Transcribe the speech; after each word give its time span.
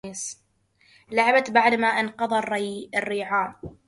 لعبت 1.11 1.51
بعد 1.51 1.73
ما 1.73 1.87
انقضى 1.87 2.37
الريعان 2.95 3.55